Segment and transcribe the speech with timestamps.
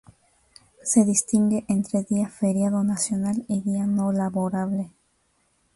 [0.81, 4.89] Se distingue entre día feriado nacional y día no laborable.